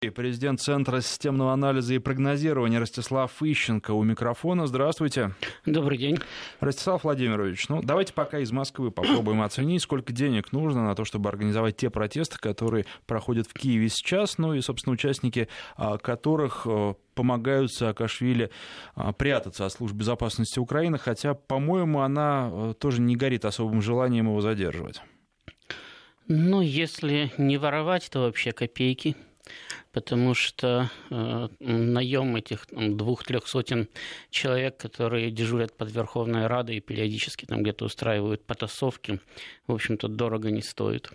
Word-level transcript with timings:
Президент 0.00 0.62
Центра 0.62 1.02
системного 1.02 1.52
анализа 1.52 1.92
и 1.92 1.98
прогнозирования 1.98 2.80
Ростислав 2.80 3.30
Ищенко 3.42 3.90
у 3.90 4.02
микрофона. 4.02 4.66
Здравствуйте. 4.66 5.34
Добрый 5.66 5.98
день. 5.98 6.18
Rостислав 6.60 7.04
Владимирович, 7.04 7.68
ну 7.68 7.82
давайте 7.82 8.14
пока 8.14 8.38
из 8.38 8.50
Москвы 8.50 8.90
попробуем 8.90 9.42
оценить, 9.42 9.82
сколько 9.82 10.14
денег 10.14 10.52
нужно 10.52 10.86
на 10.86 10.94
то, 10.94 11.04
чтобы 11.04 11.28
организовать 11.28 11.76
те 11.76 11.90
протесты, 11.90 12.38
которые 12.38 12.86
проходят 13.04 13.46
в 13.46 13.52
Киеве 13.52 13.90
сейчас, 13.90 14.38
ну 14.38 14.54
и, 14.54 14.62
собственно, 14.62 14.94
участники 14.94 15.48
а, 15.76 15.98
которых 15.98 16.62
э, 16.64 16.94
помогают 17.14 17.70
Саакашвили 17.70 18.50
а, 18.94 19.12
прятаться 19.12 19.66
от 19.66 19.72
служб 19.74 19.94
безопасности 19.94 20.58
Украины, 20.58 20.96
хотя, 20.96 21.34
по-моему, 21.34 22.00
она 22.00 22.48
э, 22.50 22.74
тоже 22.78 23.02
не 23.02 23.16
горит 23.16 23.44
особым 23.44 23.82
желанием 23.82 24.28
его 24.28 24.40
задерживать. 24.40 25.02
Ну, 26.26 26.62
если 26.62 27.34
не 27.36 27.58
воровать, 27.58 28.08
то 28.10 28.20
вообще 28.20 28.52
копейки– 28.52 29.14
потому 29.92 30.34
что 30.34 30.90
э, 31.10 31.48
наем 31.58 32.36
этих 32.36 32.66
двух-трех 32.70 33.46
сотен 33.46 33.88
человек, 34.30 34.76
которые 34.76 35.30
дежурят 35.30 35.76
под 35.76 35.90
Верховной 35.92 36.46
Радой 36.46 36.76
и 36.76 36.80
периодически 36.80 37.46
там 37.46 37.62
где-то 37.62 37.84
устраивают 37.84 38.44
потасовки, 38.44 39.20
в 39.66 39.72
общем-то, 39.72 40.08
дорого 40.08 40.50
не 40.50 40.62
стоит. 40.62 41.10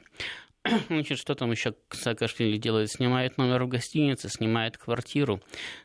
Значит, 0.88 1.20
что 1.20 1.36
там 1.36 1.52
еще 1.52 1.76
Саакашвили 1.90 2.58
делает? 2.58 2.92
Снимает 2.92 3.38
номер 3.38 3.64
в 3.64 3.68
гостинице, 3.68 4.30
снимает 4.30 4.78
квартиру. 4.78 5.42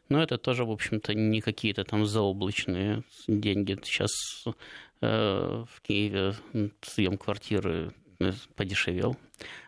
Но 0.09 0.23
это 0.23 0.39
тоже, 0.39 0.65
в 0.65 0.71
общем-то, 0.71 1.15
не 1.15 1.41
какие-то 1.41 1.85
там 1.85 2.07
заоблачные 2.07 3.05
деньги. 3.29 3.79
Сейчас 3.85 4.11
э, 5.03 5.65
в 5.69 5.81
Киеве 5.83 6.35
съем 6.83 7.19
квартиры 7.19 7.93
подешевел 8.57 9.17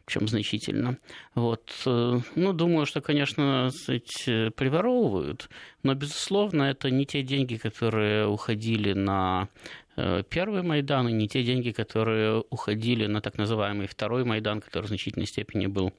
причем 0.04 0.28
значительно. 0.28 0.98
Вот. 1.34 1.72
Э, 1.86 2.20
ну, 2.34 2.52
думаю, 2.52 2.86
что, 2.86 3.00
конечно, 3.00 3.70
сказать, 3.70 4.54
приворовывают, 4.54 5.48
но, 5.82 5.94
безусловно, 5.94 6.64
это 6.64 6.90
не 6.90 7.06
те 7.06 7.22
деньги, 7.22 7.56
которые 7.56 8.26
уходили 8.26 8.92
на 8.92 9.48
э, 9.96 10.22
первый 10.28 10.62
Майдан, 10.62 11.08
и 11.08 11.12
не 11.12 11.28
те 11.28 11.42
деньги, 11.42 11.70
которые 11.70 12.42
уходили 12.50 13.06
на 13.06 13.20
так 13.20 13.38
называемый 13.38 13.86
второй 13.86 14.24
Майдан, 14.24 14.60
который 14.60 14.84
в 14.84 14.88
значительной 14.88 15.26
степени 15.26 15.66
был 15.66 15.92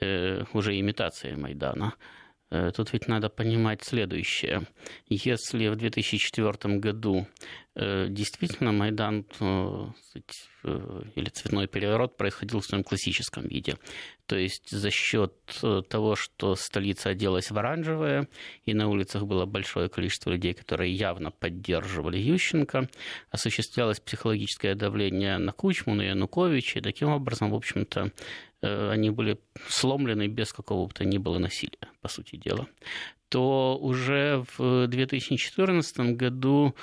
э, 0.00 0.44
уже 0.52 0.78
имитацией 0.78 1.36
Майдана. 1.36 1.94
Тут 2.74 2.92
ведь 2.92 3.06
надо 3.06 3.28
понимать 3.28 3.84
следующее. 3.84 4.62
Если 5.08 5.68
в 5.68 5.76
2004 5.76 6.78
году 6.78 7.28
действительно 8.08 8.72
Майдан 8.72 9.24
Э, 10.62 11.02
или 11.14 11.28
цветной 11.30 11.66
переворот 11.66 12.16
происходил 12.16 12.60
в 12.60 12.66
своем 12.66 12.84
классическом 12.84 13.46
виде. 13.46 13.78
То 14.26 14.36
есть 14.36 14.70
за 14.70 14.90
счет 14.90 15.32
э, 15.62 15.82
того, 15.88 16.16
что 16.16 16.54
столица 16.54 17.10
оделась 17.10 17.50
в 17.50 17.58
оранжевое, 17.58 18.28
и 18.66 18.74
на 18.74 18.88
улицах 18.88 19.24
было 19.24 19.46
большое 19.46 19.88
количество 19.88 20.30
людей, 20.30 20.52
которые 20.52 20.92
явно 20.92 21.30
поддерживали 21.30 22.18
Ющенко, 22.18 22.88
осуществлялось 23.30 24.00
психологическое 24.00 24.74
давление 24.74 25.38
на 25.38 25.52
Кучму, 25.52 25.94
на 25.94 26.02
Януковича, 26.02 26.80
и 26.80 26.82
таким 26.82 27.08
образом, 27.08 27.50
в 27.50 27.54
общем-то, 27.54 28.12
э, 28.60 28.90
они 28.90 29.10
были 29.10 29.38
сломлены 29.68 30.28
без 30.28 30.52
какого 30.52 30.88
бы 30.88 30.92
то 30.92 31.04
ни 31.06 31.16
было 31.16 31.38
насилия, 31.38 31.88
по 32.02 32.08
сути 32.08 32.36
дела 32.36 32.66
то 33.30 33.78
уже 33.80 34.44
в 34.58 34.86
2014 34.86 36.16
году 36.16 36.74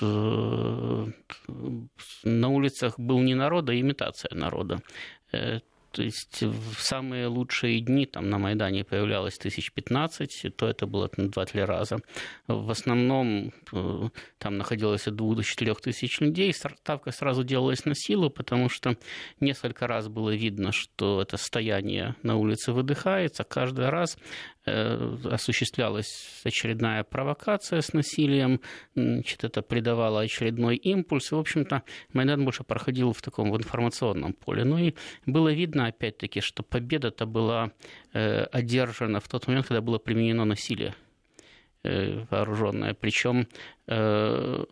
Э, 0.00 1.06
на 2.24 2.48
улицах 2.48 2.98
был 2.98 3.20
не 3.20 3.34
народ, 3.34 3.68
а 3.68 3.74
имитация 3.74 4.34
народа. 4.34 4.80
Э, 5.32 5.60
то 5.90 6.02
есть 6.02 6.42
в 6.42 6.80
самые 6.80 7.26
лучшие 7.26 7.80
дни 7.80 8.06
там 8.06 8.30
на 8.30 8.38
Майдане 8.38 8.82
появлялось 8.82 9.36
тысяч 9.36 9.70
пятнадцать, 9.72 10.46
то 10.56 10.66
это 10.66 10.86
было 10.86 11.08
там, 11.08 11.28
два-три 11.28 11.64
раза. 11.64 11.98
В 12.46 12.70
основном 12.70 13.52
э, 13.72 14.08
там 14.38 14.56
находилось 14.56 15.06
от 15.06 15.16
двух 15.16 15.36
до 15.36 15.42
четырех 15.42 15.82
тысяч 15.82 16.20
людей. 16.20 16.54
Ставка 16.54 17.10
сразу 17.10 17.44
делалась 17.44 17.84
на 17.84 17.94
силу, 17.94 18.30
потому 18.30 18.70
что 18.70 18.96
несколько 19.40 19.86
раз 19.86 20.08
было 20.08 20.34
видно, 20.34 20.72
что 20.72 21.20
это 21.20 21.36
стояние 21.36 22.14
на 22.22 22.36
улице 22.36 22.72
выдыхается. 22.72 23.44
Каждый 23.44 23.90
раз 23.90 24.16
Э, 24.61 24.61
осуществлялась 24.64 26.40
очередная 26.44 27.04
провокация 27.04 27.80
с 27.80 27.92
насилием, 27.92 28.60
значит, 28.94 29.44
это 29.44 29.62
придавало 29.62 30.20
очередной 30.20 30.76
импульс, 30.76 31.32
и, 31.32 31.34
в 31.34 31.38
общем-то, 31.38 31.82
Майдан 32.12 32.44
больше 32.44 32.64
проходил 32.64 33.12
в 33.12 33.22
таком 33.22 33.50
в 33.50 33.56
информационном 33.56 34.32
поле. 34.32 34.64
Ну 34.64 34.78
и 34.78 34.94
было 35.26 35.52
видно, 35.52 35.86
опять-таки, 35.86 36.40
что 36.40 36.62
победа-то 36.62 37.26
была 37.26 37.72
э, 38.12 38.44
одержана 38.44 39.20
в 39.20 39.28
тот 39.28 39.46
момент, 39.46 39.66
когда 39.66 39.80
было 39.80 39.98
применено 39.98 40.44
насилие 40.44 40.90
э, 40.90 41.01
вооруженная. 41.84 42.94
Причем 42.94 43.46
Э, 43.88 44.64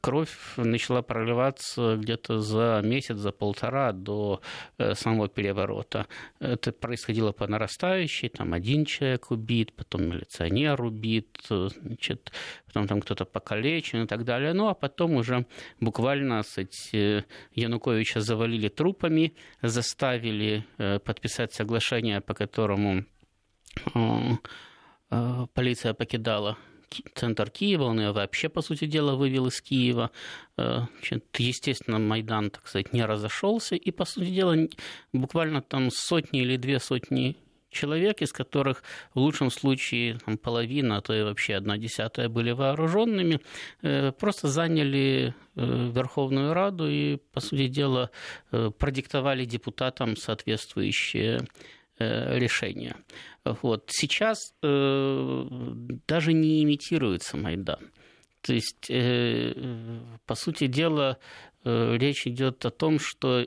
кровь 0.00 0.34
начала 0.56 1.02
проливаться 1.02 1.96
где-то 1.96 2.40
за 2.40 2.80
месяц, 2.82 3.16
за 3.16 3.30
полтора 3.30 3.92
до 3.92 4.40
э, 4.78 4.94
самого 4.94 5.28
переворота. 5.28 6.06
Это 6.40 6.72
происходило 6.72 7.32
по 7.32 7.46
нарастающей, 7.46 8.30
там 8.30 8.54
один 8.54 8.86
человек 8.86 9.30
убит, 9.30 9.74
потом 9.74 10.04
милиционер 10.08 10.82
убит, 10.82 11.44
значит, 11.48 12.32
потом 12.66 12.88
там 12.88 13.02
кто-то 13.02 13.26
покалечен 13.26 14.04
и 14.04 14.06
так 14.06 14.24
далее. 14.24 14.54
Ну, 14.54 14.68
а 14.68 14.74
потом 14.74 15.16
уже 15.16 15.44
буквально 15.80 16.42
кстати, 16.42 17.26
Януковича 17.54 18.22
завалили 18.22 18.68
трупами, 18.68 19.34
заставили 19.60 20.64
э, 20.78 20.98
подписать 21.00 21.52
соглашение, 21.52 22.22
по 22.22 22.32
которому 22.32 23.04
полиция 25.54 25.94
покидала 25.94 26.56
центр 27.14 27.50
Киева, 27.50 27.84
он 27.84 28.00
ее 28.00 28.12
вообще, 28.12 28.48
по 28.48 28.62
сути 28.62 28.86
дела, 28.86 29.14
вывел 29.14 29.46
из 29.46 29.60
Киева. 29.60 30.10
Э, 30.56 30.82
естественно, 31.38 31.98
Майдан, 31.98 32.50
так 32.50 32.66
сказать, 32.66 32.92
не 32.92 33.04
разошелся, 33.04 33.76
и, 33.76 33.90
по 33.90 34.04
сути 34.04 34.30
дела, 34.30 34.56
буквально 35.12 35.62
там 35.62 35.90
сотни 35.90 36.42
или 36.42 36.56
две 36.56 36.78
сотни 36.78 37.36
человек, 37.70 38.20
из 38.20 38.32
которых 38.32 38.82
в 39.14 39.20
лучшем 39.20 39.50
случае 39.50 40.18
там, 40.18 40.36
половина, 40.36 40.98
а 40.98 41.00
то 41.00 41.14
и 41.14 41.22
вообще 41.22 41.54
одна 41.54 41.78
десятая 41.78 42.28
были 42.28 42.50
вооруженными, 42.50 43.40
э, 43.82 44.12
просто 44.12 44.48
заняли 44.48 45.34
э, 45.56 45.90
Верховную 45.94 46.52
Раду 46.52 46.88
и, 46.88 47.16
по 47.32 47.40
сути 47.40 47.68
дела, 47.68 48.10
продиктовали 48.50 49.46
депутатам 49.46 50.16
соответствующие 50.16 51.46
решения. 52.38 52.96
Вот. 53.44 53.84
Сейчас 53.88 54.54
э, 54.62 55.44
даже 56.06 56.32
не 56.32 56.62
имитируется 56.62 57.36
Майдан. 57.36 57.90
То 58.40 58.54
есть, 58.54 58.90
э, 58.90 59.54
по 60.26 60.34
сути 60.34 60.66
дела, 60.66 61.18
э, 61.64 61.96
речь 61.96 62.26
идет 62.26 62.64
о 62.64 62.70
том, 62.70 62.98
что 62.98 63.46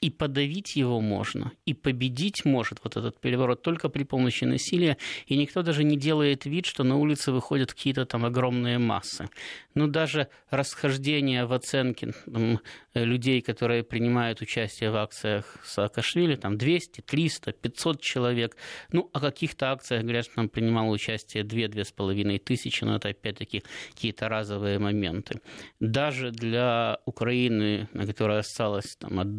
и 0.00 0.08
подавить 0.08 0.76
его 0.76 1.00
можно, 1.00 1.52
и 1.66 1.74
победить 1.74 2.44
может 2.46 2.78
вот 2.82 2.96
этот 2.96 3.20
переворот 3.20 3.62
только 3.62 3.90
при 3.90 4.04
помощи 4.04 4.44
насилия, 4.44 4.96
и 5.26 5.36
никто 5.36 5.62
даже 5.62 5.84
не 5.84 5.96
делает 5.96 6.46
вид, 6.46 6.64
что 6.64 6.84
на 6.84 6.96
улице 6.96 7.32
выходят 7.32 7.72
какие-то 7.72 8.06
там 8.06 8.24
огромные 8.24 8.78
массы. 8.78 9.28
Ну, 9.74 9.86
даже 9.88 10.28
расхождение 10.50 11.44
в 11.44 11.52
оценке 11.52 12.14
там, 12.32 12.60
людей, 12.94 13.42
которые 13.42 13.84
принимают 13.84 14.40
участие 14.40 14.90
в 14.90 14.96
акциях 14.96 15.58
Саакашвили, 15.64 16.36
там 16.36 16.56
200, 16.56 17.02
300, 17.02 17.52
500 17.52 18.00
человек. 18.00 18.56
Ну, 18.92 19.10
о 19.12 19.20
каких-то 19.20 19.70
акциях, 19.70 20.02
говорят, 20.02 20.24
что 20.24 20.36
там 20.36 20.48
принимало 20.48 20.90
участие 20.90 21.44
2-2,5 21.44 22.38
тысячи, 22.38 22.84
но 22.84 22.96
это 22.96 23.10
опять-таки 23.10 23.62
какие-то 23.94 24.28
разовые 24.28 24.78
моменты. 24.78 25.40
Даже 25.78 26.30
для 26.30 26.98
Украины, 27.04 27.88
на 27.92 28.06
которой 28.06 28.38
осталось 28.38 28.96
там, 28.98 29.20
от 29.20 29.38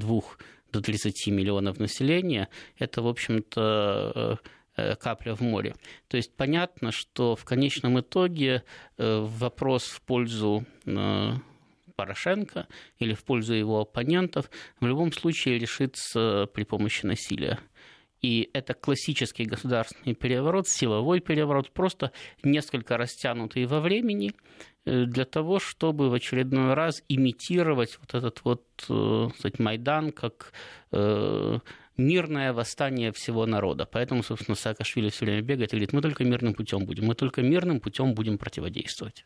22 0.00 0.22
до 0.72 0.80
30 0.80 1.28
миллионов 1.28 1.78
населения, 1.78 2.48
это, 2.78 3.02
в 3.02 3.08
общем-то, 3.08 4.38
э, 4.76 4.96
капля 4.96 5.34
в 5.34 5.40
море. 5.40 5.74
То 6.08 6.16
есть 6.16 6.34
понятно, 6.36 6.92
что 6.92 7.36
в 7.36 7.44
конечном 7.44 8.00
итоге 8.00 8.62
э, 8.96 9.20
вопрос 9.20 9.84
в 9.84 10.00
пользу 10.02 10.64
э, 10.86 11.32
Порошенко 11.96 12.66
или 12.98 13.14
в 13.14 13.24
пользу 13.24 13.54
его 13.54 13.80
оппонентов 13.80 14.50
в 14.80 14.86
любом 14.86 15.12
случае 15.12 15.58
решится 15.58 16.48
при 16.54 16.64
помощи 16.64 17.04
насилия. 17.04 17.58
И 18.22 18.50
это 18.52 18.74
классический 18.74 19.44
государственный 19.44 20.14
переворот, 20.14 20.68
силовой 20.68 21.20
переворот, 21.20 21.70
просто 21.70 22.12
несколько 22.42 22.96
растянутый 22.96 23.66
во 23.66 23.80
времени 23.80 24.32
э, 24.79 24.79
для 24.86 25.24
того, 25.24 25.58
чтобы 25.58 26.08
в 26.08 26.14
очередной 26.14 26.74
раз 26.74 27.02
имитировать 27.08 27.98
вот 28.00 28.14
этот 28.14 28.40
вот 28.44 28.64
э, 28.88 29.28
Майдан 29.58 30.10
как 30.12 30.52
э, 30.92 31.58
мирное 32.00 32.52
восстание 32.52 33.12
всего 33.12 33.46
народа. 33.46 33.86
Поэтому, 33.90 34.22
собственно, 34.22 34.56
Саакашвили 34.56 35.10
все 35.10 35.26
время 35.26 35.42
бегает 35.42 35.72
и 35.72 35.76
говорит, 35.76 35.92
мы 35.92 36.02
только 36.02 36.24
мирным 36.24 36.54
путем 36.54 36.86
будем, 36.86 37.06
мы 37.06 37.14
только 37.14 37.42
мирным 37.42 37.80
путем 37.80 38.14
будем 38.14 38.38
противодействовать. 38.38 39.24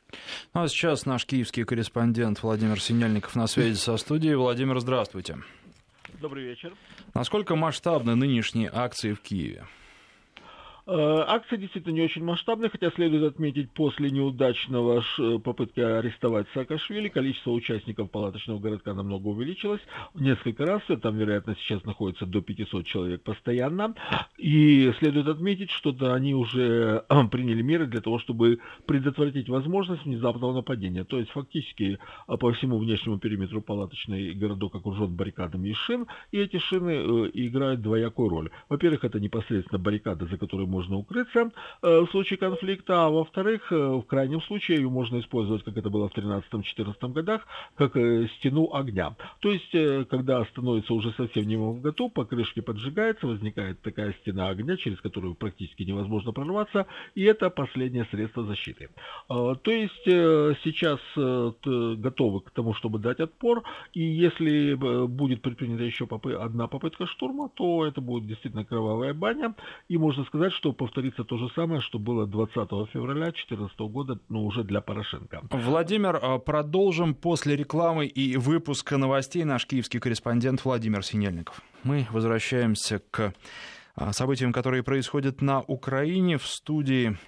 Ну, 0.53 0.62
а 0.62 0.69
сейчас 0.69 1.06
наш 1.06 1.25
киевский 1.25 1.65
корреспондент 1.65 2.43
Владимир 2.43 2.81
Синельников 2.81 3.37
на 3.37 3.47
связи 3.47 3.77
со 3.77 3.97
студией. 3.97 4.35
Владимир, 4.35 4.81
здравствуйте. 4.81 5.39
Добрый 6.21 6.45
вечер. 6.45 6.75
Насколько 7.15 7.55
масштабны 7.55 8.15
нынешние 8.15 8.71
акции 8.73 9.12
в 9.12 9.21
Киеве? 9.21 9.65
Э, 10.86 11.25
акция 11.26 11.58
действительно 11.58 11.94
не 11.94 12.02
очень 12.02 12.25
масштабная, 12.25 12.69
хотя 12.69 12.90
следует 12.90 13.25
отметить, 13.25 13.70
после 13.72 14.10
неудачного 14.10 15.02
попытки 15.42 15.81
арестовать 15.81 16.46
Саакашвили 16.52 17.08
количество 17.08 17.52
участников 17.52 18.10
палаточного 18.10 18.58
городка 18.58 18.92
намного 18.92 19.28
увеличилось. 19.28 19.81
Несколько 20.14 20.66
раз, 20.66 20.82
там, 21.00 21.16
вероятно, 21.16 21.56
сейчас 21.56 21.84
находится 21.84 22.26
до 22.26 22.42
500 22.42 22.86
человек 22.86 23.22
постоянно. 23.22 23.94
И 24.36 24.92
следует 24.98 25.28
отметить, 25.28 25.70
что 25.70 25.94
они 26.12 26.34
уже 26.34 27.04
приняли 27.31 27.62
меры 27.62 27.86
для 27.86 28.02
того, 28.02 28.19
чтобы 28.19 28.58
предотвратить 28.86 29.48
возможность 29.48 30.04
внезапного 30.04 30.52
нападения. 30.52 31.04
То 31.04 31.19
есть, 31.19 31.31
фактически, 31.31 31.98
по 32.26 32.52
всему 32.52 32.78
внешнему 32.78 33.19
периметру 33.19 33.62
палаточный 33.62 34.34
городок 34.34 34.75
окружен 34.75 35.14
баррикадами 35.14 35.70
из 35.70 35.76
шин, 35.76 36.06
и 36.31 36.38
эти 36.38 36.58
шины 36.58 36.90
э, 36.90 37.31
играют 37.32 37.81
двоякую 37.81 38.28
роль. 38.28 38.50
Во-первых, 38.69 39.04
это 39.04 39.19
непосредственно 39.19 39.78
баррикада, 39.78 40.26
за 40.26 40.36
которой 40.36 40.66
можно 40.75 40.97
укрыться 40.97 41.50
э, 41.82 42.00
в 42.00 42.11
случае 42.11 42.37
конфликта, 42.37 43.06
а 43.06 43.09
во-вторых, 43.09 43.71
э, 43.71 43.76
в 43.76 44.03
крайнем 44.03 44.43
случае 44.43 44.79
ее 44.79 44.91
можно 44.91 45.21
использовать, 45.21 45.62
как 45.62 45.76
это 45.76 45.88
было 45.88 46.09
в 46.09 46.17
13-14 46.17 47.12
годах, 47.12 47.47
как 47.76 47.97
э, 47.97 48.26
стену 48.38 48.75
огня. 48.75 49.15
То 49.41 49.53
есть, 49.53 49.71
когда 50.09 50.44
становится 50.47 50.94
уже 50.94 51.12
совсем 51.12 51.47
не 51.47 51.56
в 51.56 51.81
готов, 51.81 52.12
покрышки 52.12 52.61
поджигается, 52.61 53.26
возникает 53.26 53.81
такая 53.82 54.12
стена 54.21 54.49
огня, 54.49 54.76
через 54.76 55.00
которую 55.00 55.35
практически 55.35 55.85
невозможно 55.85 56.32
прорваться, 56.32 56.87
и 57.15 57.23
это 57.23 57.50
последнее 57.50 58.06
средство 58.11 58.44
защиты. 58.44 58.88
То 59.29 59.70
есть, 59.70 60.05
сейчас 60.65 61.00
готовы 61.15 62.41
к 62.41 62.50
тому, 62.50 62.75
чтобы 62.75 62.99
дать 62.99 63.20
отпор, 63.20 63.62
и 63.93 64.00
если 64.00 64.75
будет 65.06 65.43
предпринята 65.43 65.85
еще 65.85 66.09
одна 66.41 66.67
попытка 66.67 67.06
штурма, 67.06 67.50
то 67.55 67.87
это 67.87 68.00
будет 68.00 68.27
действительно 68.27 68.65
кровавая 68.65 69.15
баня, 69.15 69.55
и 69.88 69.99
можно 69.99 70.25
сказать, 70.25 70.53
что 70.53 70.63
что 70.64 70.72
повторится 70.72 71.25
то 71.25 71.37
же 71.37 71.50
самое, 71.55 71.82
что 71.82 71.99
было 71.99 72.26
20 72.26 72.55
февраля 72.90 73.26
2014 73.26 73.78
года, 73.81 74.19
но 74.31 74.44
уже 74.44 74.64
для 74.64 74.81
Порошенко. 74.81 75.43
Владимир, 75.50 76.19
а, 76.22 76.38
продолжим 76.38 77.14
после 77.14 77.55
рекламы 77.55 78.06
и 78.06 78.38
выпуска 78.38 78.96
новостей 78.96 79.44
наш 79.44 79.66
киевский 79.66 80.00
корреспондент 80.00 80.64
Владимир 80.64 81.05
Синельников. 81.05 81.61
Мы 81.82 82.06
возвращаемся 82.11 83.02
к 83.11 83.34
а, 83.94 84.14
событиям, 84.14 84.55
которые 84.55 84.82
происходят 84.82 85.43
на 85.43 85.61
Украине 85.61 86.38
в 86.38 86.46
студии 86.46 87.19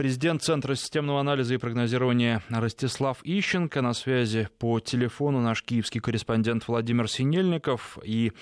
Президент 0.00 0.42
Центра 0.42 0.76
системного 0.76 1.20
анализа 1.20 1.52
и 1.52 1.58
прогнозирования 1.58 2.42
Ростислав 2.48 3.18
Ищенко. 3.22 3.82
На 3.82 3.92
связи 3.92 4.48
по 4.58 4.80
телефону 4.80 5.42
наш 5.42 5.62
киевский 5.62 6.00
корреспондент 6.00 6.66
Владимир 6.68 7.06
Синельников. 7.06 7.98
И, 8.02 8.32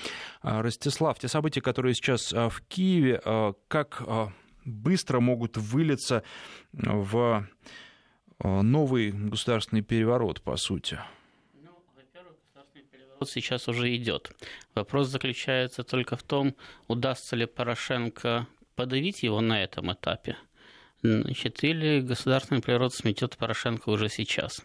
а, 0.40 0.62
Ростислав, 0.62 1.18
те 1.18 1.26
события, 1.26 1.60
которые 1.60 1.94
сейчас 1.94 2.32
а, 2.32 2.48
в 2.48 2.60
Киеве, 2.68 3.20
а, 3.24 3.54
как 3.66 4.04
быстро 4.64 5.18
могут 5.18 5.56
вылиться 5.56 6.22
в 6.70 7.44
новый 8.38 9.10
государственный 9.10 9.82
переворот, 9.82 10.40
по 10.42 10.56
сути? 10.56 11.00
Ну, 11.54 11.70
переворот 12.88 13.28
сейчас 13.28 13.66
уже 13.66 13.96
идет. 13.96 14.30
Вопрос 14.76 15.08
заключается 15.08 15.82
только 15.82 16.14
в 16.14 16.22
том, 16.22 16.54
удастся 16.86 17.34
ли 17.34 17.46
Порошенко 17.46 18.46
подавить 18.76 19.24
его 19.24 19.40
на 19.40 19.60
этом 19.60 19.92
этапе. 19.92 20.36
Значит, 21.02 21.62
или 21.62 22.00
государственный 22.00 22.60
переворот 22.60 22.94
сметет 22.94 23.36
Порошенко 23.36 23.88
уже 23.90 24.08
сейчас. 24.08 24.64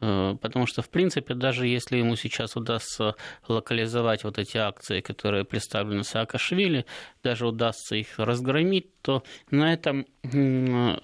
Э, 0.00 0.36
потому 0.40 0.66
что, 0.66 0.82
в 0.82 0.88
принципе, 0.88 1.34
даже 1.34 1.66
если 1.66 1.98
ему 1.98 2.16
сейчас 2.16 2.56
удастся 2.56 3.14
локализовать 3.48 4.24
вот 4.24 4.38
эти 4.38 4.56
акции, 4.56 5.00
которые 5.00 5.44
представлены 5.44 6.04
Саакашвили, 6.04 6.86
даже 7.22 7.46
удастся 7.46 7.96
их 7.96 8.18
разгромить, 8.18 9.00
то 9.02 9.22
на 9.50 9.72
этом 9.72 10.06
э, 10.22 10.98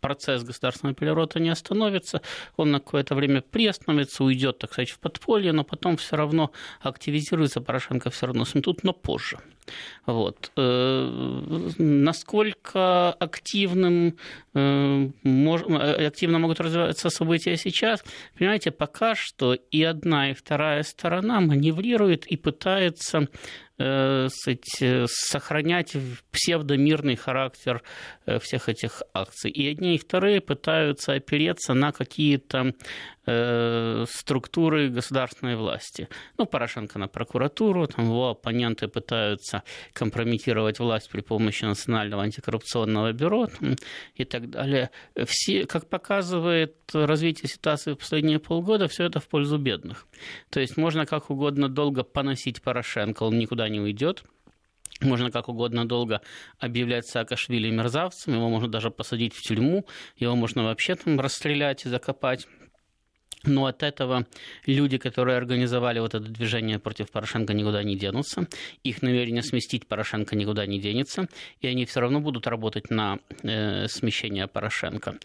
процесс 0.00 0.42
государственного 0.42 0.94
переворота 0.94 1.40
не 1.40 1.50
остановится, 1.50 2.22
он 2.56 2.70
на 2.70 2.80
какое-то 2.80 3.14
время 3.14 3.42
приостановится, 3.42 4.24
уйдет, 4.24 4.58
так 4.58 4.72
сказать, 4.72 4.90
в 4.90 4.98
подполье, 4.98 5.52
но 5.52 5.64
потом 5.64 5.96
все 5.96 6.16
равно 6.16 6.50
активизируется, 6.80 7.60
Порошенко 7.60 8.10
все 8.10 8.26
равно 8.26 8.44
сметут, 8.44 8.82
но 8.82 8.92
позже. 8.92 9.38
Вот. 10.06 10.50
Э, 10.56 11.68
насколько 11.78 13.12
активным, 13.12 14.16
э, 14.54 15.08
э, 15.24 16.06
активно 16.06 16.38
могут 16.38 16.60
развиваться 16.60 17.10
события 17.10 17.56
сейчас, 17.56 18.04
понимаете, 18.38 18.70
пока 18.70 19.14
что 19.14 19.54
и 19.54 19.82
одна, 19.82 20.30
и 20.30 20.34
вторая 20.34 20.82
сторона 20.82 21.40
маневрирует 21.40 22.26
и 22.26 22.36
пытается 22.36 23.28
сохранять 25.06 25.96
псевдомирный 26.30 27.16
характер 27.16 27.82
всех 28.40 28.68
этих 28.68 29.02
акций. 29.14 29.50
И 29.50 29.66
одни 29.70 29.94
и 29.94 29.98
вторые 29.98 30.42
пытаются 30.42 31.14
опереться 31.14 31.72
на 31.72 31.90
какие-то 31.90 32.74
Э, 33.26 34.06
структуры 34.08 34.88
государственной 34.88 35.54
власти. 35.54 36.08
Ну, 36.38 36.46
Порошенко 36.46 36.98
на 36.98 37.06
прокуратуру, 37.06 37.86
там 37.86 38.06
его 38.06 38.30
оппоненты 38.30 38.88
пытаются 38.88 39.62
компрометировать 39.92 40.78
власть 40.78 41.10
при 41.10 41.20
помощи 41.20 41.66
Национального 41.66 42.22
антикоррупционного 42.22 43.12
бюро 43.12 43.48
и 44.14 44.24
так 44.24 44.48
далее. 44.48 44.90
Все, 45.26 45.66
как 45.66 45.86
показывает 45.90 46.76
развитие 46.94 47.50
ситуации 47.50 47.92
в 47.92 47.96
последние 47.96 48.38
полгода, 48.38 48.88
все 48.88 49.04
это 49.04 49.20
в 49.20 49.28
пользу 49.28 49.58
бедных. 49.58 50.06
То 50.48 50.60
есть 50.60 50.78
можно 50.78 51.04
как 51.04 51.28
угодно 51.28 51.68
долго 51.68 52.04
поносить 52.04 52.62
Порошенко, 52.62 53.24
он 53.24 53.38
никуда 53.38 53.68
не 53.68 53.80
уйдет, 53.80 54.24
можно 55.02 55.30
как 55.30 55.48
угодно 55.48 55.86
долго 55.86 56.22
объявлять 56.58 57.06
Саакашвили 57.06 57.70
мерзавцем, 57.70 58.34
его 58.34 58.48
можно 58.48 58.68
даже 58.68 58.90
посадить 58.90 59.34
в 59.34 59.42
тюрьму, 59.42 59.86
его 60.16 60.36
можно 60.36 60.64
вообще 60.64 60.94
там 60.94 61.20
расстрелять 61.20 61.84
и 61.84 61.90
закопать. 61.90 62.46
Но 63.44 63.66
от 63.66 63.82
этого 63.82 64.26
люди, 64.66 64.98
которые 64.98 65.36
организовали 65.36 65.98
вот 65.98 66.14
это 66.14 66.24
движение 66.26 66.78
против 66.78 67.10
Порошенко, 67.10 67.54
никуда 67.54 67.82
не 67.82 67.96
денутся. 67.96 68.46
Их 68.82 69.02
намерение 69.02 69.42
сместить 69.42 69.86
Порошенко 69.86 70.36
никуда 70.36 70.66
не 70.66 70.78
денется. 70.78 71.28
И 71.60 71.66
они 71.66 71.86
все 71.86 72.00
равно 72.00 72.20
будут 72.20 72.46
работать 72.46 72.90
на 72.90 73.18
э, 73.42 73.88
смещение 73.88 74.46
Порошенко. 74.46 75.18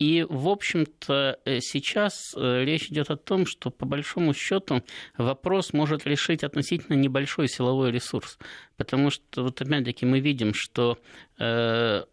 И, 0.00 0.24
в 0.26 0.48
общем-то, 0.48 1.38
э, 1.44 1.60
сейчас 1.60 2.32
э, 2.34 2.64
речь 2.64 2.86
идет 2.90 3.10
о 3.10 3.18
том, 3.18 3.44
что, 3.44 3.70
по 3.70 3.84
большому 3.84 4.32
счету, 4.32 4.82
вопрос 5.18 5.74
может 5.74 6.06
решить 6.06 6.42
относительно 6.42 6.96
небольшой 6.96 7.48
силовой 7.48 7.92
ресурс. 7.92 8.38
Потому 8.78 9.10
что, 9.10 9.42
вот 9.42 9.60
опять-таки, 9.60 10.06
мы 10.06 10.20
видим, 10.20 10.54
что 10.54 10.96
э, 11.38 12.04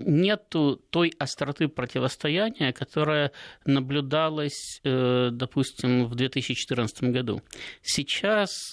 нету 0.00 0.82
той 0.90 1.12
остроты 1.16 1.68
противостояния, 1.68 2.72
которая 2.72 3.30
наблюдалась, 3.64 4.80
допустим, 4.82 6.06
в 6.06 6.16
2014 6.16 7.04
году. 7.04 7.40
Сейчас 7.82 8.72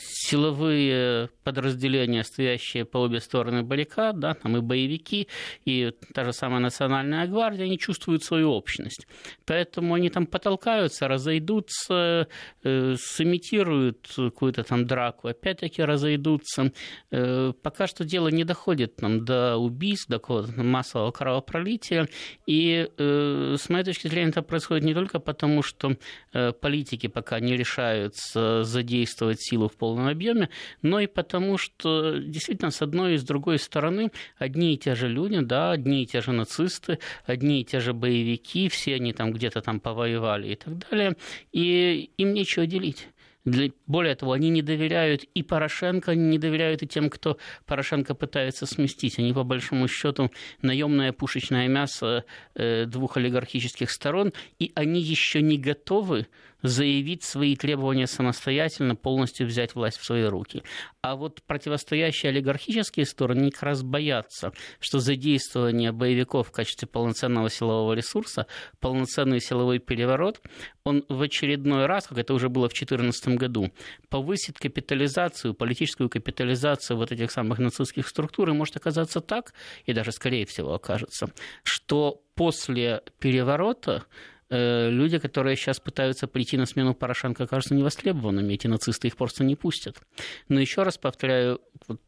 силовые 0.00 1.30
подразделения, 1.44 2.24
стоящие 2.24 2.84
по 2.84 2.98
обе 2.98 3.20
стороны 3.20 3.62
баррикад, 3.62 4.18
да, 4.18 4.34
там 4.34 4.56
и 4.56 4.60
боевики, 4.60 5.28
и 5.64 5.92
та 6.14 6.24
же 6.24 6.32
самая 6.32 6.60
национальная 6.60 7.26
гвардия, 7.26 7.64
они 7.64 7.78
чувствуют 7.78 8.22
свою 8.22 8.50
общность. 8.50 9.06
Поэтому 9.46 9.94
они 9.94 10.10
там 10.10 10.26
потолкаются, 10.26 11.08
разойдутся, 11.08 12.28
э, 12.64 12.94
сымитируют 12.98 14.12
какую-то 14.14 14.62
там 14.62 14.86
драку, 14.86 15.28
опять-таки 15.28 15.82
разойдутся. 15.82 16.72
Э, 17.10 17.52
пока 17.62 17.86
что 17.86 18.04
дело 18.04 18.28
не 18.28 18.44
доходит 18.44 18.96
там, 18.96 19.24
до 19.24 19.56
убийств, 19.56 20.08
до 20.08 20.18
какого-то 20.18 20.62
массового 20.62 21.10
кровопролития. 21.10 22.08
И 22.46 22.88
э, 22.96 23.56
с 23.58 23.68
моей 23.68 23.84
точки 23.84 24.08
зрения 24.08 24.30
это 24.30 24.42
происходит 24.42 24.84
не 24.84 24.94
только 24.94 25.18
потому, 25.18 25.62
что 25.62 25.96
э, 26.32 26.52
политики 26.52 27.06
пока 27.06 27.40
не 27.40 27.56
решаются 27.56 28.64
задействовать 28.64 29.37
использовать 29.38 29.40
силу 29.40 29.68
в 29.68 29.76
полном 29.76 30.08
объеме, 30.08 30.48
но 30.82 31.00
и 31.00 31.06
потому, 31.06 31.58
что 31.58 32.18
действительно 32.18 32.70
с 32.70 32.82
одной 32.82 33.14
и 33.14 33.18
с 33.18 33.22
другой 33.22 33.58
стороны 33.58 34.10
одни 34.38 34.74
и 34.74 34.78
те 34.78 34.94
же 34.94 35.08
люди, 35.08 35.40
да, 35.40 35.72
одни 35.72 36.02
и 36.02 36.06
те 36.06 36.20
же 36.20 36.32
нацисты, 36.32 36.98
одни 37.26 37.60
и 37.60 37.64
те 37.64 37.80
же 37.80 37.92
боевики, 37.92 38.68
все 38.68 38.96
они 38.96 39.12
там 39.12 39.32
где-то 39.32 39.60
там 39.60 39.80
повоевали 39.80 40.52
и 40.52 40.54
так 40.56 40.78
далее, 40.90 41.16
и 41.52 42.10
им 42.18 42.34
нечего 42.34 42.66
делить. 42.66 43.08
Для, 43.44 43.70
более 43.86 44.14
того, 44.14 44.32
они 44.32 44.50
не 44.50 44.62
доверяют 44.62 45.24
и 45.36 45.42
Порошенко, 45.42 46.10
они 46.10 46.24
не 46.24 46.38
доверяют 46.38 46.82
и 46.82 46.86
тем, 46.86 47.08
кто 47.08 47.38
Порошенко 47.64 48.14
пытается 48.14 48.66
сместить. 48.66 49.18
Они, 49.18 49.32
по 49.32 49.42
большому 49.42 49.88
счету, 49.88 50.30
наемное 50.60 51.12
пушечное 51.12 51.66
мясо 51.68 52.24
э, 52.54 52.84
двух 52.84 53.16
олигархических 53.16 53.90
сторон, 53.90 54.32
и 54.58 54.72
они 54.74 55.00
еще 55.00 55.40
не 55.40 55.56
готовы 55.56 56.26
заявить 56.62 57.24
свои 57.24 57.56
требования 57.56 58.06
самостоятельно, 58.06 58.96
полностью 58.96 59.46
взять 59.46 59.74
власть 59.74 59.98
в 59.98 60.04
свои 60.04 60.24
руки. 60.24 60.62
А 61.00 61.16
вот 61.16 61.42
противостоящие 61.42 62.30
олигархические 62.30 63.06
стороны 63.06 63.50
как 63.50 63.62
раз 63.62 63.82
боятся, 63.82 64.52
что 64.80 64.98
задействование 64.98 65.92
боевиков 65.92 66.48
в 66.48 66.52
качестве 66.52 66.88
полноценного 66.88 67.50
силового 67.50 67.92
ресурса, 67.92 68.46
полноценный 68.80 69.40
силовой 69.40 69.78
переворот, 69.78 70.40
он 70.84 71.04
в 71.08 71.22
очередной 71.22 71.86
раз, 71.86 72.06
как 72.06 72.18
это 72.18 72.34
уже 72.34 72.48
было 72.48 72.68
в 72.68 72.72
2014 72.72 73.28
году, 73.36 73.70
повысит 74.08 74.58
капитализацию, 74.58 75.54
политическую 75.54 76.08
капитализацию 76.08 76.96
вот 76.96 77.12
этих 77.12 77.30
самых 77.30 77.58
нацистских 77.58 78.08
структур, 78.08 78.48
и 78.50 78.52
может 78.52 78.76
оказаться 78.76 79.20
так, 79.20 79.52
и 79.84 79.92
даже 79.92 80.12
скорее 80.12 80.46
всего 80.46 80.74
окажется, 80.74 81.30
что 81.62 82.22
после 82.34 83.02
переворота 83.18 84.04
люди, 84.50 85.18
которые 85.18 85.56
сейчас 85.56 85.78
пытаются 85.80 86.26
прийти 86.26 86.56
на 86.56 86.66
смену 86.66 86.94
Порошенко, 86.94 87.46
кажутся 87.46 87.74
невостребованными. 87.74 88.54
Эти 88.54 88.66
нацисты 88.66 89.08
их 89.08 89.16
просто 89.16 89.44
не 89.44 89.56
пустят. 89.56 90.00
Но 90.48 90.58
еще 90.60 90.82
раз 90.82 90.96
повторяю, 90.96 91.60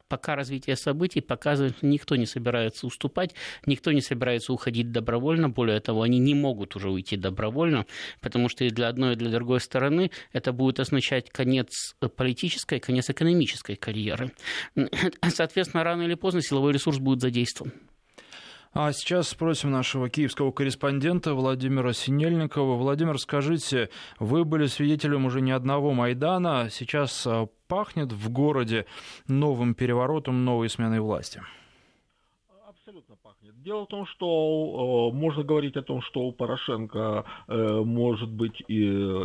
пока 0.09 0.37
развитие 0.37 0.77
событий 0.77 1.21
показывает, 1.21 1.77
что 1.77 1.87
никто 1.87 2.17
не 2.17 2.27
собирается 2.27 2.87
уступать, 2.87 3.35
никто 3.67 3.93
не 3.93 4.01
собирается 4.01 4.53
уходить 4.53 4.91
добровольно. 4.91 5.49
Более 5.49 5.81
того, 5.81 6.03
они 6.03 6.19
не 6.19 6.35
могут 6.35 6.77
уже 6.77 6.91
уйти 6.91 7.17
добровольно, 7.17 7.87
потому 8.21 8.49
что 8.49 8.65
и 8.65 8.71
для 8.71 8.89
одной, 8.89 9.13
и 9.13 9.17
для 9.17 9.31
другой 9.31 9.61
стороны 9.61 10.11
это 10.33 10.53
будет 10.53 10.81
означать 10.81 11.31
конец 11.31 11.95
политической, 12.17 12.81
конец 12.81 13.11
экономической 13.11 13.77
карьеры. 13.77 14.33
Соответственно, 15.29 15.85
рано 15.85 16.03
или 16.03 16.15
поздно 16.15 16.41
силовой 16.43 16.73
ресурс 16.73 16.99
будет 16.99 17.21
задействован. 17.21 17.73
А 18.73 18.93
сейчас 18.93 19.29
спросим 19.29 19.73
нашего 19.73 20.09
киевского 20.09 20.53
корреспондента 20.53 21.35
Владимира 21.35 21.93
Синельникова. 21.93 22.77
Владимир, 22.77 23.19
скажите, 23.19 23.91
вы 24.21 24.45
были 24.45 24.67
свидетелем 24.67 25.25
уже 25.25 25.41
не 25.41 25.51
одного 25.51 25.93
Майдана. 25.93 26.69
Сейчас 26.71 27.27
а, 27.27 27.49
пахнет 27.67 28.13
в 28.13 28.31
городе 28.31 28.87
новым 29.27 29.75
переворотом, 29.75 30.45
новой 30.45 30.69
сменой 30.69 31.01
власти? 31.01 31.43
Абсолютно 32.91 33.15
пахнет. 33.23 33.63
Дело 33.63 33.85
в 33.85 33.89
том, 33.89 34.05
что 34.07 35.11
э, 35.13 35.17
можно 35.17 35.45
говорить 35.45 35.77
о 35.77 35.83
том, 35.83 36.03
что 36.03 36.23
у 36.23 36.33
Порошенко 36.33 37.25
э, 37.47 37.83
может 37.85 38.29
быть 38.29 38.65
и 38.67 38.75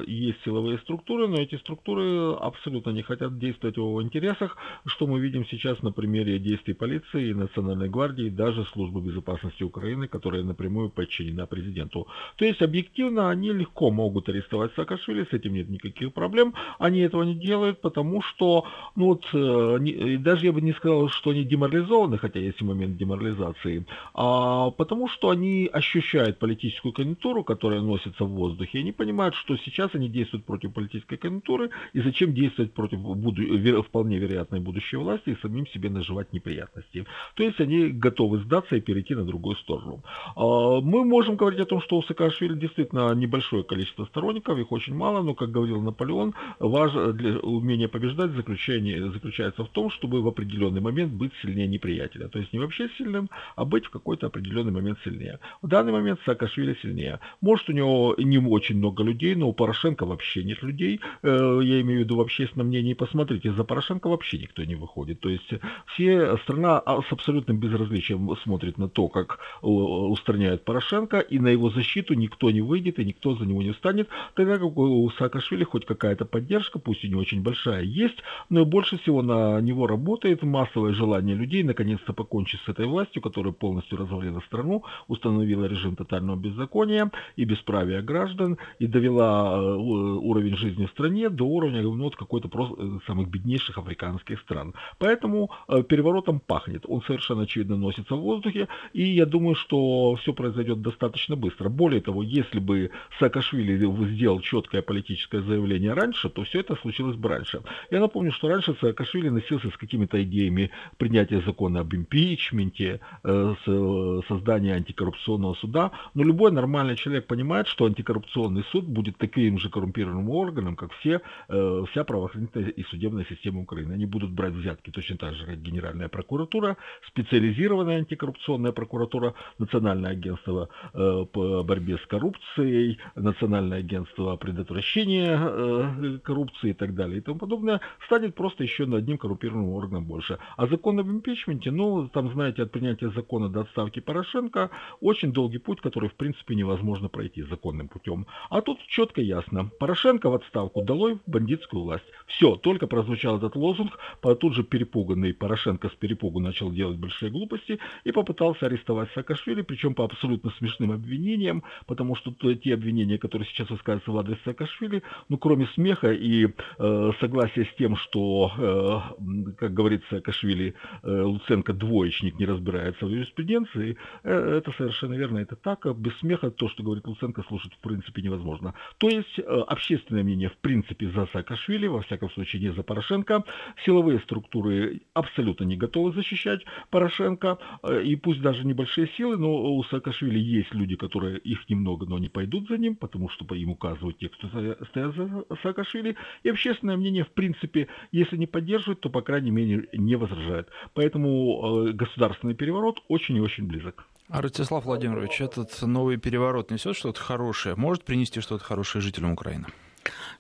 есть 0.06 0.44
силовые 0.46 0.78
структуры, 0.78 1.28
но 1.28 1.38
эти 1.38 1.56
структуры 1.56 2.36
абсолютно 2.36 2.92
не 2.92 3.02
хотят 3.02 3.40
действовать 3.40 3.78
в 3.78 3.80
его 3.80 4.04
интересах, 4.04 4.58
что 4.86 5.08
мы 5.08 5.20
видим 5.20 5.48
сейчас 5.48 5.82
на 5.82 5.92
примере 5.92 6.38
действий 6.38 6.76
полиции, 6.76 7.34
Национальной 7.34 7.90
гвардии, 7.90 8.30
даже 8.30 8.66
службы 8.66 9.02
безопасности 9.02 9.64
Украины, 9.64 10.08
которая 10.08 10.44
напрямую 10.44 10.92
подчинена 10.92 11.48
президенту. 11.48 12.08
То 12.36 12.46
есть 12.46 12.62
объективно 12.62 13.32
они 13.32 13.52
легко 13.52 13.90
могут 13.90 14.30
арестовать 14.30 14.76
Саакашвили, 14.76 15.24
с 15.24 15.34
этим 15.34 15.54
нет 15.54 15.70
никаких 15.70 16.14
проблем. 16.14 16.54
Они 16.78 17.00
этого 17.00 17.24
не 17.24 17.34
делают, 17.34 17.82
потому 17.82 18.22
что, 18.22 18.66
ну 18.96 19.06
вот, 19.06 19.26
э, 19.34 19.78
не, 19.80 20.18
даже 20.18 20.46
я 20.46 20.52
бы 20.52 20.62
не 20.62 20.74
сказал, 20.74 21.10
что 21.10 21.32
они 21.32 21.44
деморализованы, 21.44 22.20
хотя 22.20 22.40
есть 22.40 22.62
момент 22.62 22.98
деморализации 22.98 23.55
администрации, 23.56 23.86
а, 24.14 24.72
потому 24.72 25.08
что 25.08 25.30
они 25.30 25.70
ощущают 25.72 26.40
политическую 26.40 26.94
конъюнктуру, 26.94 27.44
которая 27.44 27.82
носится 27.82 28.26
в 28.26 28.30
воздухе, 28.30 28.80
и 28.80 28.82
они 28.82 28.92
понимают, 28.92 29.36
что 29.36 29.58
сейчас 29.58 29.92
они 29.94 30.10
действуют 30.10 30.46
против 30.46 30.74
политической 30.74 31.18
конъюнктуры, 31.18 31.70
и 31.94 32.02
зачем 32.02 32.34
действовать 32.34 32.74
против 32.74 33.00
буду, 33.00 33.42
вполне 33.84 34.18
вероятной 34.18 34.60
будущей 34.60 34.98
власти 34.98 35.30
и 35.30 35.38
самим 35.42 35.68
себе 35.68 35.90
наживать 35.90 36.34
неприятности. 36.34 37.06
То 37.36 37.44
есть 37.44 37.60
они 37.60 37.88
готовы 37.88 38.40
сдаться 38.40 38.76
и 38.76 38.82
перейти 38.82 39.16
на 39.16 39.26
другую 39.26 39.56
сторону. 39.56 40.04
А, 40.36 40.82
мы 40.82 41.06
можем 41.06 41.36
говорить 41.36 41.60
о 41.60 41.66
том, 41.66 41.82
что 41.82 41.98
у 41.98 42.04
Саакашвили 42.04 42.56
действительно 42.56 43.14
небольшое 43.16 43.64
количество 43.64 44.06
сторонников, 44.06 44.60
их 44.60 44.72
очень 44.72 44.96
мало, 44.96 45.22
но, 45.22 45.34
как 45.34 45.52
говорил 45.52 45.82
Наполеон, 45.82 46.34
важно 46.60 47.14
для 47.14 47.40
умения 47.40 47.88
побеждать 47.88 48.32
заключается 48.32 49.64
в 49.64 49.70
том, 49.70 49.90
чтобы 49.90 50.22
в 50.22 50.28
определенный 50.28 50.82
момент 50.82 51.14
быть 51.14 51.32
сильнее 51.42 51.68
неприятеля. 51.68 52.28
То 52.28 52.40
есть 52.40 52.54
не 52.54 52.60
вообще 52.60 52.90
сильным, 52.98 53.30
а 53.56 53.66
быть 53.66 53.86
в 53.86 53.90
какой-то 53.90 54.28
определенный 54.28 54.72
момент 54.72 55.00
сильнее. 55.04 55.40
В 55.62 55.68
данный 55.68 55.92
момент 55.92 56.20
Саакашвили 56.26 56.78
сильнее. 56.82 57.20
Может, 57.42 57.70
у 57.70 57.74
него 57.74 58.16
не 58.18 58.38
очень 58.38 58.78
много 58.78 59.04
людей, 59.04 59.36
но 59.36 59.50
у 59.50 59.54
Порошенко 59.54 60.06
вообще 60.06 60.44
нет 60.44 60.62
людей. 60.64 61.00
Э, 61.24 61.60
я 61.62 61.82
имею 61.82 62.02
в 62.02 62.04
виду 62.04 62.18
в 62.18 62.22
общественном 62.22 62.68
мнении. 62.68 62.94
Посмотрите, 62.94 63.52
за 63.52 63.64
Порошенко 63.64 64.08
вообще 64.08 64.38
никто 64.38 64.64
не 64.64 64.76
выходит. 64.76 65.20
То 65.20 65.30
есть 65.30 65.50
все 65.88 66.38
страна 66.38 66.82
с 66.86 67.12
абсолютным 67.12 67.58
безразличием 67.58 68.36
смотрит 68.44 68.78
на 68.78 68.90
то, 68.90 69.08
как 69.08 69.40
устраняют 69.62 70.64
Порошенко, 70.64 71.20
и 71.20 71.40
на 71.40 71.48
его 71.50 71.70
защиту 71.70 72.14
никто 72.14 72.52
не 72.52 72.62
выйдет, 72.62 73.00
и 73.00 73.06
никто 73.06 73.36
за 73.36 73.46
него 73.46 73.62
не 73.62 73.72
встанет, 73.72 74.10
тогда 74.34 74.58
как 74.58 74.78
у 74.78 75.10
Саакашвили 75.18 75.64
хоть 75.64 75.86
какая-то 75.86 76.26
поддержка, 76.26 76.80
пусть 76.80 77.04
и 77.04 77.10
не 77.10 77.16
очень 77.16 77.42
большая, 77.42 77.84
есть, 77.84 78.18
но 78.50 78.66
больше 78.66 78.98
всего 78.98 79.22
на 79.22 79.62
него 79.62 79.88
работает 79.88 80.44
массовое 80.44 80.94
желание 80.94 81.36
людей 81.36 81.64
наконец-то 81.64 82.14
покончить 82.14 82.62
с 82.66 82.70
этой 82.70 82.86
властью, 82.86 83.22
которая 83.26 83.54
полностью 83.54 83.98
развалила 83.98 84.40
страну, 84.42 84.84
установила 85.08 85.66
режим 85.66 85.96
тотального 85.96 86.36
беззакония 86.38 87.10
и 87.36 87.44
бесправия 87.44 88.04
граждан 88.04 88.60
и 88.78 88.86
довела 88.86 89.58
э, 89.58 89.62
уровень 89.62 90.56
жизни 90.56 90.86
в 90.86 90.92
стране 90.92 91.30
до 91.30 91.44
уровня 91.44 91.82
ну, 91.82 92.04
вот 92.04 92.16
какой-то 92.16 92.50
просто 92.50 92.76
э, 92.78 93.00
самых 93.08 93.30
беднейших 93.30 93.80
африканских 93.80 94.40
стран. 94.42 94.76
Поэтому 95.00 95.50
э, 95.68 95.82
переворотом 95.82 96.40
пахнет. 96.40 96.84
Он 96.88 97.02
совершенно 97.02 97.44
очевидно 97.44 97.78
носится 97.78 98.16
в 98.16 98.22
воздухе, 98.22 98.68
и 98.94 99.04
я 99.04 99.26
думаю, 99.26 99.56
что 99.56 100.16
все 100.22 100.32
произойдет 100.32 100.84
достаточно 100.84 101.36
быстро. 101.36 101.70
Более 101.70 102.02
того, 102.02 102.22
если 102.22 102.60
бы 102.60 102.92
Саакашвили 103.20 103.76
сделал 104.14 104.40
четкое 104.42 104.84
политическое 104.84 105.42
заявление 105.42 105.94
раньше, 105.94 106.30
то 106.30 106.44
все 106.44 106.60
это 106.60 106.76
случилось 106.76 107.16
бы 107.16 107.30
раньше. 107.30 107.62
Я 107.90 108.00
напомню, 108.00 108.32
что 108.32 108.50
раньше 108.50 108.76
Саакашвили 108.80 109.30
носился 109.30 109.70
с 109.72 109.78
какими-то 109.78 110.22
идеями 110.22 110.70
принятия 110.98 111.42
закона 111.42 111.80
об 111.80 111.96
импичменте, 111.96 113.00
создания 113.24 114.74
антикоррупционного 114.74 115.54
суда, 115.56 115.92
но 116.14 116.24
любой 116.24 116.52
нормальный 116.52 116.96
человек 116.96 117.28
понимает, 117.28 117.68
что 117.68 117.86
антикоррупционный 117.86 118.64
суд 118.72 118.86
будет 118.86 119.18
таким 119.18 119.58
же 119.58 119.70
коррумпированным 119.70 120.30
органом, 120.30 120.76
как 120.76 120.92
все, 120.94 121.22
э, 121.50 121.84
вся 121.92 122.04
правоохранительная 122.04 122.70
и 122.70 122.84
судебная 122.84 123.26
система 123.30 123.62
Украины. 123.62 123.94
Они 123.94 124.06
будут 124.06 124.32
брать 124.32 124.54
взятки 124.54 124.92
точно 124.92 125.18
так 125.18 125.36
же, 125.36 125.46
как 125.46 125.62
Генеральная 125.62 126.10
прокуратура, 126.10 126.78
специализированная 127.08 127.98
антикоррупционная 128.00 128.72
прокуратура, 128.72 129.34
Национальное 129.60 130.12
агентство 130.12 130.70
э, 130.94 131.26
по 131.32 131.64
борьбе 131.64 131.98
с 131.98 132.06
коррупцией, 132.08 133.00
Национальное 133.16 133.80
агентство 133.80 134.36
предотвращения 134.36 136.20
коррупции 136.24 136.72
и 136.72 136.74
так 136.74 136.96
далее 136.96 137.20
и 137.20 137.22
тому 137.22 137.40
подобное, 137.40 137.82
станет 138.06 138.36
просто 138.36 138.64
еще 138.64 138.84
одним 138.84 139.18
коррумпированным 139.18 139.70
органом 139.70 140.06
больше. 140.06 140.38
А 140.58 140.68
закон 140.68 141.00
об 141.00 141.08
импичменте, 141.08 141.72
ну, 141.72 142.08
там, 142.08 142.32
знаете, 142.32 142.64
от 142.64 142.72
принятия 142.72 143.05
закона 143.10 143.50
до 143.50 143.62
отставки 143.62 144.00
Порошенко 144.00 144.70
очень 145.02 145.32
долгий 145.32 145.60
путь, 145.60 145.82
который 145.82 146.10
в 146.10 146.16
принципе 146.16 146.56
невозможно 146.56 147.10
пройти 147.10 147.44
законным 147.44 147.88
путем. 147.88 148.28
А 148.50 148.62
тут 148.62 148.80
четко 148.88 149.22
ясно. 149.22 149.70
Порошенко 149.80 150.30
в 150.30 150.36
отставку 150.36 150.82
долой 150.82 151.20
бандитскую 151.26 151.84
власть. 151.84 152.06
Все, 152.28 152.56
только 152.56 152.88
прозвучал 152.88 153.38
этот 153.38 153.56
лозунг, 153.56 153.98
тут 154.40 154.54
же 154.54 154.64
перепуганный 154.64 155.34
Порошенко 155.34 155.90
с 155.90 155.94
перепугу 155.94 156.40
начал 156.40 156.72
делать 156.72 156.98
большие 156.98 157.32
глупости 157.32 157.80
и 158.04 158.12
попытался 158.12 158.68
арестовать 158.68 159.10
Саакашвили, 159.14 159.62
причем 159.62 159.94
по 159.94 160.06
абсолютно 160.06 160.52
смешным 160.52 160.92
обвинениям, 160.92 161.64
потому 161.88 162.16
что 162.16 162.32
те 162.56 162.74
обвинения, 162.74 163.18
которые 163.18 163.48
сейчас 163.48 163.70
высказываются 163.70 164.12
в 164.12 164.18
адрес 164.18 164.38
Саакашвили, 164.46 165.04
ну 165.30 165.38
кроме 165.38 165.68
смеха 165.68 166.12
и 166.12 166.48
э, 166.48 167.12
согласия 167.20 167.66
с 167.66 167.76
тем, 167.78 167.96
что, 167.96 168.52
э, 168.58 169.54
как 169.58 169.74
говорится, 169.74 170.08
Саакашвили, 170.10 170.76
э, 171.04 171.22
Луценко 171.22 171.74
двоечник 171.74 172.40
не 172.40 172.46
разбирается 172.46 172.95
в 173.02 173.10
юриспруденции, 173.10 173.98
э, 174.24 174.58
это 174.58 174.72
совершенно 174.72 175.14
верно, 175.16 175.40
это 175.40 175.56
так. 175.56 175.86
Без 175.98 176.18
смеха 176.20 176.52
то, 176.52 176.70
что 176.70 176.84
говорит 176.84 177.08
Луценко, 177.08 177.44
слушать 177.44 177.74
в 177.74 177.80
принципе 177.80 178.22
невозможно. 178.22 178.74
То 178.98 179.10
есть 179.10 179.40
э, 179.40 179.42
общественное 179.42 180.24
мнение 180.24 180.50
в 180.50 180.58
принципе 180.58 181.10
за 181.10 181.28
Саакашвили, 181.28 181.88
во 181.88 182.02
всяком 182.02 182.30
случае 182.32 182.62
не 182.62 182.74
за 182.74 182.84
Порошенко. 182.84 183.44
Силовые 183.86 184.20
структуры 184.20 185.02
абсолютно 185.14 185.66
не 185.66 185.76
готовы 185.76 186.14
защищать 186.14 186.66
Порошенко. 186.90 187.58
Э, 187.84 188.04
и 188.04 188.16
пусть 188.16 188.42
даже 188.42 188.66
небольшие 188.66 189.08
силы, 189.18 189.38
но 189.38 189.76
у 189.76 189.84
Саакашвили 189.84 190.40
есть 190.40 190.74
люди, 190.74 190.96
которые 190.96 191.40
их 191.40 191.70
немного, 191.70 192.06
но 192.06 192.20
не 192.20 192.30
пойдут 192.30 192.68
за 192.70 192.78
ним, 192.78 192.96
потому 192.96 193.30
что 193.30 193.46
им 193.56 193.70
указывают 193.70 194.18
те, 194.18 194.30
кто 194.30 194.48
стоят 194.48 195.16
за 195.16 195.46
Саакашвили. 195.64 196.16
И 196.44 196.50
общественное 196.50 196.98
мнение 196.98 197.24
в 197.24 197.32
принципе, 197.32 197.88
если 198.12 198.38
не 198.38 198.48
поддерживает, 198.48 199.02
то 199.02 199.10
по 199.10 199.22
крайней 199.22 199.52
мере 199.52 199.90
не 199.94 200.16
возражает. 200.16 200.70
Поэтому 200.94 201.94
государственный 201.94 202.54
переворот 202.56 202.85
переворот 202.86 203.04
очень 203.08 203.38
и 203.38 203.42
очень 203.42 203.66
близок. 203.66 204.06
А 204.30 204.42
Ростислав 204.42 204.86
Владимирович, 204.86 205.42
этот 205.42 205.82
новый 205.82 206.18
переворот 206.18 206.72
несет 206.72 206.96
что-то 206.96 207.20
хорошее? 207.20 207.76
Может 207.76 208.04
принести 208.04 208.42
что-то 208.42 208.64
хорошее 208.64 209.02
жителям 209.02 209.34
Украины? 209.34 209.68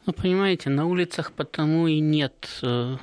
Ну, 0.05 0.13
понимаете, 0.13 0.69
на 0.69 0.85
улицах 0.85 1.31
потому 1.31 1.87
и 1.87 1.99
нет 1.99 2.59
э, 2.61 2.97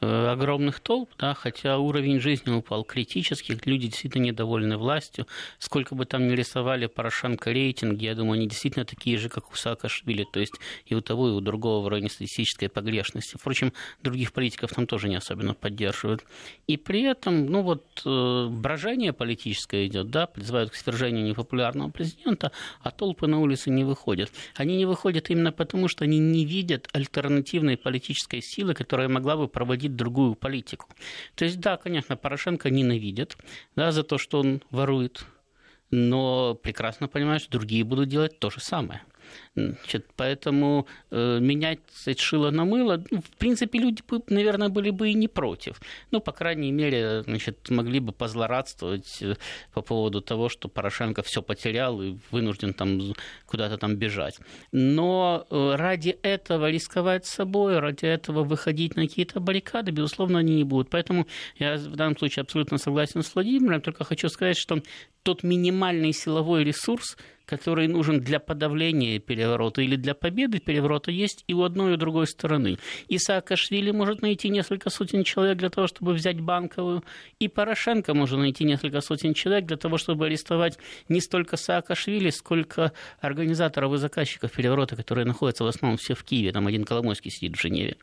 огромных 0.00 0.80
толп, 0.80 1.10
да, 1.18 1.34
хотя 1.34 1.78
уровень 1.78 2.20
жизни 2.20 2.50
упал 2.50 2.84
критически, 2.84 3.58
люди 3.64 3.88
действительно 3.88 4.24
недовольны 4.24 4.76
властью. 4.76 5.26
Сколько 5.58 5.94
бы 5.94 6.04
там 6.04 6.28
ни 6.28 6.32
рисовали 6.32 6.86
Порошенко 6.86 7.50
рейтинги, 7.50 8.04
я 8.04 8.14
думаю, 8.14 8.34
они 8.34 8.48
действительно 8.48 8.84
такие 8.84 9.18
же, 9.18 9.28
как 9.28 9.52
у 9.52 9.56
Саакашвили, 9.56 10.26
то 10.30 10.40
есть 10.40 10.54
и 10.84 10.94
у 10.94 11.00
того, 11.00 11.28
и 11.28 11.32
у 11.32 11.40
другого 11.40 11.84
в 11.84 11.88
районе 11.88 12.10
статистической 12.10 12.68
погрешности. 12.68 13.36
Впрочем, 13.36 13.72
других 14.02 14.32
политиков 14.32 14.72
там 14.72 14.86
тоже 14.86 15.08
не 15.08 15.16
особенно 15.16 15.54
поддерживают. 15.54 16.24
И 16.66 16.76
при 16.76 17.02
этом, 17.02 17.46
ну 17.46 17.62
вот, 17.62 18.02
э, 18.04 18.48
брожение 18.50 19.12
политическое 19.12 19.86
идет, 19.86 20.10
да, 20.10 20.26
призывают 20.26 20.70
к 20.70 20.74
свержению 20.74 21.24
непопулярного 21.24 21.90
президента, 21.90 22.52
а 22.82 22.90
толпы 22.90 23.26
на 23.26 23.40
улице 23.40 23.70
не 23.70 23.84
выходят. 23.84 24.30
Они 24.54 24.76
не 24.76 24.84
выходят 24.84 25.30
именно 25.30 25.52
потому, 25.52 25.88
что 25.88 26.04
они 26.04 26.18
не 26.18 26.44
видят 26.44 26.88
альтернативной 26.92 27.76
политической 27.76 28.42
силы, 28.42 28.74
которая 28.74 29.08
могла 29.08 29.36
бы 29.36 29.48
проводить 29.48 29.85
проводить 29.86 29.96
другую 29.96 30.34
политику. 30.34 30.88
То 31.34 31.44
есть, 31.44 31.60
да, 31.60 31.76
конечно, 31.76 32.16
Порошенко 32.16 32.70
ненавидят 32.70 33.36
да, 33.76 33.92
за 33.92 34.02
то, 34.02 34.18
что 34.18 34.40
он 34.40 34.62
ворует, 34.70 35.24
но 35.90 36.54
прекрасно 36.54 37.08
понимают, 37.08 37.42
что 37.42 37.52
другие 37.52 37.84
будут 37.84 38.08
делать 38.08 38.38
то 38.38 38.50
же 38.50 38.60
самое. 38.60 39.00
Значит, 39.54 40.06
поэтому 40.16 40.86
э, 41.10 41.38
менять 41.40 41.80
сказать, 41.90 42.20
шило 42.20 42.50
на 42.50 42.64
мыло, 42.64 43.02
ну, 43.10 43.20
в 43.20 43.36
принципе, 43.38 43.78
люди, 43.78 44.02
наверное, 44.28 44.68
были 44.68 44.90
бы 44.90 45.10
и 45.10 45.14
не 45.14 45.28
против. 45.28 45.80
Ну, 46.10 46.20
по 46.20 46.32
крайней 46.32 46.72
мере, 46.72 47.22
значит, 47.22 47.70
могли 47.70 48.00
бы 48.00 48.12
позлорадствовать 48.12 49.22
э, 49.22 49.34
по 49.72 49.82
поводу 49.82 50.20
того, 50.20 50.48
что 50.48 50.68
Порошенко 50.68 51.22
все 51.22 51.42
потерял 51.42 52.02
и 52.02 52.16
вынужден 52.30 52.74
там 52.74 53.14
куда-то 53.46 53.78
там 53.78 53.96
бежать. 53.96 54.38
Но 54.72 55.46
э, 55.50 55.74
ради 55.76 56.10
этого 56.22 56.70
рисковать 56.70 57.26
собой, 57.26 57.78
ради 57.78 58.04
этого 58.04 58.44
выходить 58.44 58.96
на 58.96 59.06
какие-то 59.06 59.40
баррикады, 59.40 59.90
безусловно, 59.90 60.40
они 60.40 60.56
не 60.56 60.64
будут. 60.64 60.90
Поэтому 60.90 61.26
я 61.58 61.76
в 61.76 61.96
данном 61.96 62.18
случае 62.18 62.42
абсолютно 62.42 62.78
согласен 62.78 63.22
с 63.22 63.34
Владимиром, 63.34 63.80
только 63.80 64.04
хочу 64.04 64.28
сказать, 64.28 64.56
что 64.56 64.82
тот 65.22 65.42
минимальный 65.42 66.12
силовой 66.12 66.62
ресурс, 66.62 67.16
который 67.46 67.88
нужен 67.88 68.20
для 68.20 68.40
подавления 68.40 69.18
переворота 69.18 69.80
или 69.82 69.96
для 69.96 70.14
победы 70.14 70.58
переворота, 70.58 71.10
есть 71.10 71.44
и 71.46 71.54
у 71.54 71.62
одной, 71.62 71.92
и 71.92 71.94
у 71.94 71.96
другой 71.96 72.26
стороны. 72.26 72.78
И 73.08 73.18
Саакашвили 73.18 73.92
может 73.92 74.20
найти 74.22 74.48
несколько 74.48 74.90
сотен 74.90 75.24
человек 75.24 75.58
для 75.58 75.70
того, 75.70 75.86
чтобы 75.86 76.12
взять 76.12 76.40
банковую, 76.40 77.04
и 77.38 77.48
Порошенко 77.48 78.14
может 78.14 78.38
найти 78.38 78.64
несколько 78.64 79.00
сотен 79.00 79.32
человек 79.34 79.66
для 79.66 79.76
того, 79.76 79.96
чтобы 79.96 80.26
арестовать 80.26 80.78
не 81.08 81.20
столько 81.20 81.56
Саакашвили, 81.56 82.30
сколько 82.30 82.92
организаторов 83.20 83.94
и 83.94 83.98
заказчиков 83.98 84.52
переворота, 84.52 84.96
которые 84.96 85.24
находятся 85.24 85.64
в 85.64 85.68
основном 85.68 85.98
все 85.98 86.14
в 86.14 86.24
Киеве, 86.24 86.52
там 86.52 86.66
один 86.66 86.84
Коломойский 86.84 87.30
сидит 87.30 87.56
в 87.56 87.60
Женеве. 87.60 87.96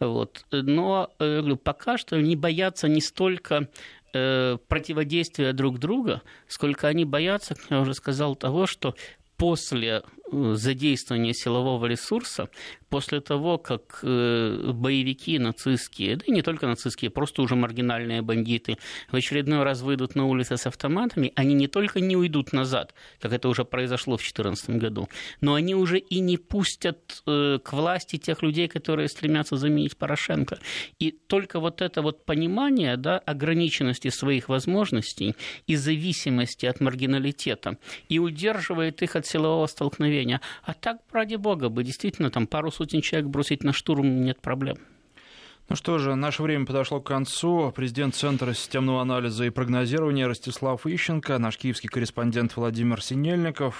Вот. 0.00 0.44
Но 0.50 1.10
э, 1.18 1.38
говорю, 1.38 1.56
пока 1.56 1.98
что 1.98 2.20
не 2.20 2.36
боятся 2.36 2.88
не 2.88 3.00
столько 3.00 3.68
э, 4.12 4.56
противодействия 4.68 5.52
друг 5.52 5.78
друга, 5.78 6.22
сколько 6.46 6.88
они 6.88 7.04
боятся, 7.04 7.54
как 7.54 7.70
я 7.70 7.80
уже 7.80 7.94
сказал, 7.94 8.36
того, 8.36 8.66
что 8.66 8.94
после 9.36 10.02
э, 10.32 10.52
задействования 10.54 11.32
силового 11.32 11.86
ресурса 11.86 12.48
после 12.88 13.20
того, 13.20 13.58
как 13.58 14.00
э, 14.02 14.72
боевики 14.72 15.38
нацистские, 15.38 16.16
да 16.16 16.24
и 16.26 16.30
не 16.30 16.42
только 16.42 16.66
нацистские, 16.66 17.10
просто 17.10 17.42
уже 17.42 17.54
маргинальные 17.54 18.22
бандиты, 18.22 18.78
в 19.10 19.16
очередной 19.16 19.62
раз 19.62 19.82
выйдут 19.82 20.14
на 20.14 20.26
улицы 20.26 20.56
с 20.56 20.66
автоматами, 20.66 21.32
они 21.36 21.54
не 21.54 21.68
только 21.68 22.00
не 22.00 22.16
уйдут 22.16 22.52
назад, 22.52 22.94
как 23.20 23.32
это 23.32 23.48
уже 23.48 23.64
произошло 23.64 24.16
в 24.16 24.20
2014 24.20 24.70
году, 24.70 25.08
но 25.40 25.54
они 25.54 25.74
уже 25.74 25.98
и 25.98 26.20
не 26.20 26.36
пустят 26.36 27.22
э, 27.26 27.58
к 27.62 27.72
власти 27.72 28.16
тех 28.16 28.42
людей, 28.42 28.68
которые 28.68 29.08
стремятся 29.08 29.56
заменить 29.56 29.96
Порошенко. 29.96 30.58
И 30.98 31.10
только 31.10 31.60
вот 31.60 31.82
это 31.82 32.02
вот 32.02 32.24
понимание 32.24 32.96
да, 32.96 33.18
ограниченности 33.18 34.08
своих 34.08 34.48
возможностей 34.48 35.34
и 35.66 35.76
зависимости 35.76 36.66
от 36.66 36.80
маргиналитета 36.80 37.78
и 38.08 38.18
удерживает 38.18 39.02
их 39.02 39.16
от 39.16 39.26
силового 39.26 39.66
столкновения. 39.66 40.40
А 40.62 40.74
так, 40.74 40.98
ради 41.12 41.36
бога, 41.36 41.68
бы 41.68 41.84
действительно 41.84 42.30
там 42.30 42.46
пару 42.46 42.70
сотен 42.78 43.00
человек 43.00 43.28
бросить 43.28 43.64
на 43.64 43.72
штурм 43.72 44.22
нет 44.22 44.40
проблем. 44.40 44.76
Ну 45.68 45.76
что 45.76 45.98
же, 45.98 46.14
наше 46.14 46.42
время 46.42 46.64
подошло 46.64 47.00
к 47.00 47.06
концу. 47.06 47.72
Президент 47.76 48.14
Центра 48.14 48.54
системного 48.54 49.02
анализа 49.02 49.44
и 49.44 49.50
прогнозирования 49.50 50.26
Ростислав 50.26 50.86
Ищенко, 50.86 51.38
наш 51.38 51.58
киевский 51.58 51.90
корреспондент 51.90 52.56
Владимир 52.56 53.02
Синельников. 53.02 53.74